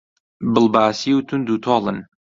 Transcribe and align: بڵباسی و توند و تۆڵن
بڵباسی 0.53 1.11
و 1.15 1.19
توند 1.27 1.47
و 1.53 1.55
تۆڵن 1.63 1.97